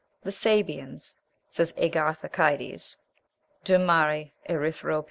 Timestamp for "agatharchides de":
1.73-3.77